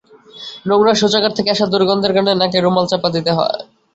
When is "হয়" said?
3.37-3.57